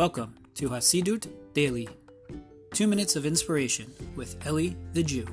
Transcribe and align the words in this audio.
Welcome 0.00 0.34
to 0.54 0.70
Hasidut 0.70 1.28
Daily, 1.52 1.86
two 2.72 2.86
minutes 2.86 3.16
of 3.16 3.26
inspiration 3.26 3.92
with 4.16 4.34
Eli 4.46 4.70
the 4.94 5.02
Jew. 5.02 5.26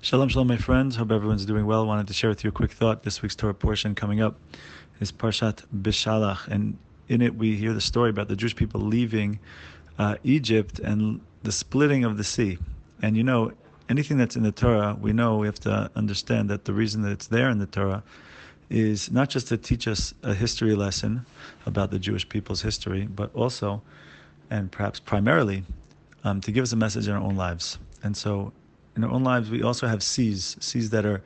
Shalom, 0.00 0.28
shalom, 0.28 0.46
my 0.46 0.56
friends. 0.56 0.94
Hope 0.94 1.10
everyone's 1.10 1.44
doing 1.44 1.66
well. 1.66 1.88
Wanted 1.88 2.06
to 2.06 2.12
share 2.12 2.30
with 2.30 2.44
you 2.44 2.50
a 2.50 2.52
quick 2.52 2.70
thought. 2.70 3.02
This 3.02 3.20
week's 3.20 3.34
Torah 3.34 3.52
portion 3.52 3.96
coming 3.96 4.20
up 4.20 4.36
is 5.00 5.10
Parshat 5.10 5.64
Bishalach, 5.82 6.46
and 6.46 6.78
in 7.08 7.20
it 7.20 7.34
we 7.34 7.56
hear 7.56 7.72
the 7.72 7.80
story 7.80 8.10
about 8.10 8.28
the 8.28 8.36
Jewish 8.36 8.54
people 8.54 8.80
leaving 8.80 9.40
uh, 9.98 10.18
Egypt 10.22 10.78
and 10.78 11.20
the 11.42 11.50
splitting 11.50 12.04
of 12.04 12.16
the 12.16 12.22
sea. 12.22 12.58
And 13.02 13.16
you 13.16 13.24
know, 13.24 13.50
anything 13.88 14.18
that's 14.18 14.36
in 14.36 14.44
the 14.44 14.52
Torah, 14.52 14.96
we 15.00 15.12
know 15.12 15.36
we 15.36 15.48
have 15.48 15.58
to 15.62 15.90
understand 15.96 16.48
that 16.50 16.64
the 16.64 16.72
reason 16.72 17.02
that 17.02 17.10
it's 17.10 17.26
there 17.26 17.50
in 17.50 17.58
the 17.58 17.66
Torah 17.66 18.04
is 18.70 19.10
not 19.10 19.28
just 19.28 19.48
to 19.48 19.56
teach 19.56 19.88
us 19.88 20.14
a 20.22 20.32
history 20.32 20.74
lesson 20.76 21.26
about 21.66 21.90
the 21.90 21.98
Jewish 21.98 22.28
people's 22.28 22.62
history, 22.62 23.06
but 23.06 23.34
also, 23.34 23.82
and 24.48 24.70
perhaps 24.70 25.00
primarily, 25.00 25.64
um, 26.22 26.40
to 26.40 26.52
give 26.52 26.62
us 26.62 26.72
a 26.72 26.76
message 26.76 27.08
in 27.08 27.14
our 27.14 27.20
own 27.20 27.36
lives. 27.36 27.78
And 28.04 28.16
so, 28.16 28.52
in 28.96 29.04
our 29.04 29.10
own 29.10 29.24
lives, 29.24 29.50
we 29.50 29.62
also 29.62 29.88
have 29.88 30.02
seas, 30.02 30.56
seas 30.60 30.90
that 30.90 31.04
are 31.04 31.20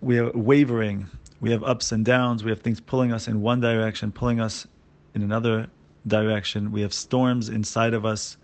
we 0.00 0.18
are 0.18 0.32
wavering. 0.32 1.06
We 1.40 1.50
have 1.50 1.62
ups 1.62 1.92
and 1.92 2.04
downs. 2.04 2.42
We 2.42 2.50
have 2.50 2.60
things 2.60 2.80
pulling 2.80 3.12
us 3.12 3.28
in 3.28 3.40
one 3.40 3.60
direction, 3.60 4.10
pulling 4.10 4.40
us 4.40 4.66
in 5.14 5.22
another 5.22 5.68
direction. 6.06 6.72
We 6.72 6.80
have 6.80 6.92
storms 6.92 7.48
inside 7.48 7.94
of 7.94 8.04
us, 8.04 8.36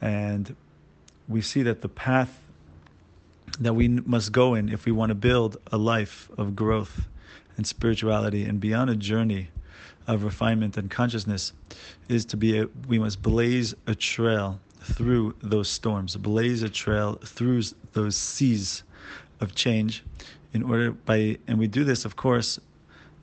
and 0.00 0.54
we 1.28 1.40
see 1.40 1.62
that 1.62 1.80
the 1.80 1.88
path 1.88 2.40
that 3.60 3.74
we 3.74 3.88
must 3.88 4.32
go 4.32 4.54
in 4.54 4.68
if 4.68 4.84
we 4.84 4.92
want 4.92 5.10
to 5.10 5.14
build 5.14 5.56
a 5.72 5.78
life 5.78 6.28
of 6.36 6.56
growth 6.56 7.06
and 7.56 7.66
spirituality 7.66 8.44
and 8.44 8.60
beyond 8.60 8.90
a 8.90 8.96
journey 8.96 9.48
of 10.06 10.24
refinement 10.24 10.76
and 10.76 10.90
consciousness 10.90 11.52
is 12.08 12.24
to 12.26 12.36
be 12.36 12.58
a, 12.58 12.66
we 12.88 12.98
must 12.98 13.22
blaze 13.22 13.74
a 13.86 13.94
trail 13.94 14.60
through 14.80 15.34
those 15.42 15.68
storms 15.68 16.14
blaze 16.16 16.62
a 16.62 16.68
trail 16.68 17.14
through 17.24 17.62
those 17.92 18.16
seas 18.16 18.82
of 19.40 19.54
change 19.54 20.04
in 20.52 20.62
order 20.62 20.92
by 20.92 21.38
and 21.46 21.58
we 21.58 21.66
do 21.66 21.84
this 21.84 22.04
of 22.04 22.16
course 22.16 22.60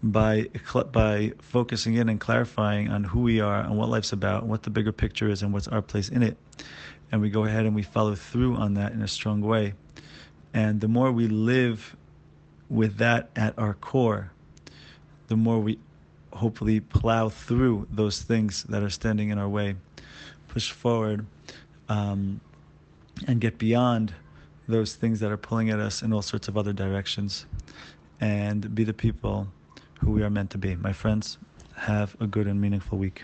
by 0.04 0.48
by 0.92 1.32
focusing 1.40 1.96
in 1.96 2.10
and 2.10 2.20
clarifying 2.20 2.90
on 2.90 3.04
who 3.04 3.22
we 3.22 3.40
are 3.40 3.62
and 3.62 3.78
what 3.78 3.90
life's 3.90 4.14
about 4.14 4.46
what 4.46 4.64
the 4.64 4.70
bigger 4.70 4.92
picture 4.92 5.30
is 5.30 5.44
and 5.44 5.54
what's 5.54 5.68
our 5.68 5.82
place 5.82 6.10
in 6.10 6.24
it. 6.24 6.38
And 7.12 7.22
we 7.22 7.30
go 7.30 7.46
ahead 7.46 7.66
and 7.66 7.76
we 7.76 7.84
follow 7.84 8.16
through 8.16 8.56
on 8.56 8.74
that 8.76 8.94
in 8.94 9.02
a 9.02 9.08
strong 9.08 9.42
way. 9.42 9.74
And 10.54 10.82
the 10.82 10.88
more 10.88 11.12
we 11.12 11.28
live 11.28 11.96
with 12.72 12.98
that 12.98 13.30
at 13.36 13.58
our 13.60 13.74
core, 13.74 14.32
the 15.28 15.36
more 15.36 15.60
we 15.60 15.78
hopefully 16.32 16.80
plow 16.80 17.28
through 17.28 17.86
those 17.92 18.22
things 18.22 18.64
that 18.64 18.82
are 18.82 18.90
standing 18.90 19.30
in 19.30 19.38
our 19.38 19.50
way, 19.50 19.76
push 20.48 20.72
forward, 20.72 21.26
um, 21.90 22.40
and 23.28 23.42
get 23.42 23.58
beyond 23.58 24.14
those 24.70 24.96
things 24.96 25.20
that 25.20 25.30
are 25.30 25.38
pulling 25.38 25.70
at 25.70 25.80
us 25.80 26.02
in 26.02 26.14
all 26.14 26.22
sorts 26.22 26.48
of 26.48 26.58
other 26.58 26.72
directions, 26.72 27.46
and 28.22 28.74
be 28.74 28.86
the 28.86 28.94
people 28.94 29.48
who 30.00 30.12
we 30.12 30.24
are 30.24 30.30
meant 30.30 30.50
to 30.50 30.58
be. 30.58 30.76
My 30.78 30.94
friends, 30.94 31.38
have 31.76 32.16
a 32.22 32.28
good 32.28 32.48
and 32.48 32.62
meaningful 32.62 32.98
week. 32.98 33.24